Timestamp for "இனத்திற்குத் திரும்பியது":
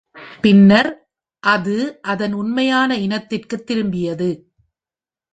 2.97-4.29